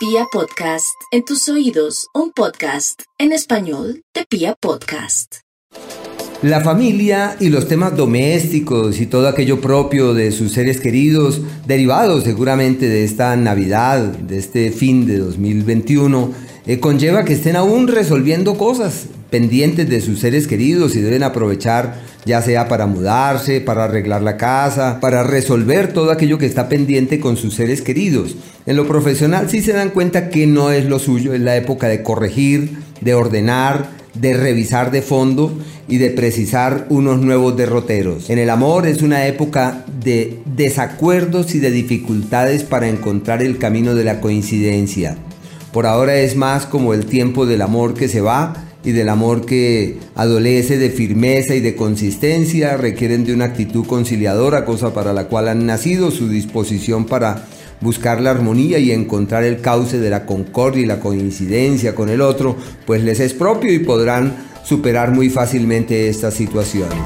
[0.00, 5.40] Pia Podcast, en tus oídos, un podcast en español de Pia Podcast.
[6.40, 12.24] La familia y los temas domésticos y todo aquello propio de sus seres queridos, derivados
[12.24, 16.32] seguramente de esta Navidad, de este fin de 2021,
[16.66, 22.00] eh, conlleva que estén aún resolviendo cosas pendientes de sus seres queridos y deben aprovechar
[22.24, 27.20] ya sea para mudarse, para arreglar la casa, para resolver todo aquello que está pendiente
[27.20, 28.36] con sus seres queridos.
[28.66, 31.88] En lo profesional sí se dan cuenta que no es lo suyo, es la época
[31.88, 35.52] de corregir, de ordenar, de revisar de fondo
[35.88, 38.30] y de precisar unos nuevos derroteros.
[38.30, 43.94] En el amor es una época de desacuerdos y de dificultades para encontrar el camino
[43.94, 45.16] de la coincidencia.
[45.72, 49.44] Por ahora es más como el tiempo del amor que se va y del amor
[49.44, 55.24] que adolece de firmeza y de consistencia, requieren de una actitud conciliadora, cosa para la
[55.24, 57.46] cual han nacido, su disposición para
[57.80, 62.20] buscar la armonía y encontrar el cauce de la concordia y la coincidencia con el
[62.20, 62.56] otro,
[62.86, 66.98] pues les es propio y podrán superar muy fácilmente estas situaciones.